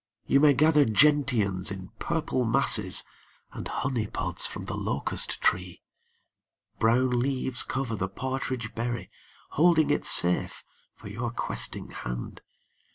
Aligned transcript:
You 0.25 0.39
may 0.39 0.55
gather 0.55 0.83
gentians 0.83 1.69
in 1.71 1.89
purple 1.99 2.43
masses 2.43 3.03
And 3.53 3.67
honeypods 3.67 4.47
from 4.47 4.65
the 4.65 4.73
locust 4.75 5.39
tree. 5.41 5.83
Brown 6.79 7.11
leaves 7.19 7.61
cover 7.61 7.95
the 7.95 8.09
partridge 8.09 8.73
berry, 8.73 9.11
\ 9.31 9.49
Holding 9.51 9.91
it 9.91 10.03
safe 10.07 10.63
for 10.95 11.07
your 11.07 11.29
questing 11.29 11.91
hand. 11.91 12.41